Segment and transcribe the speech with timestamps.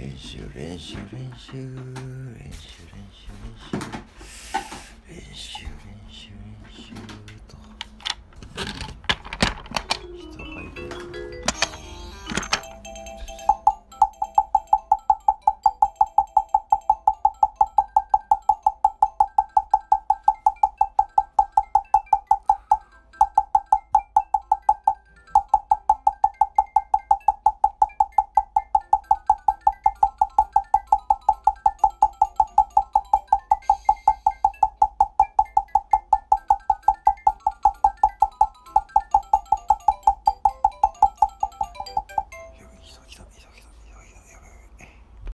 [0.00, 1.52] 練習練習練習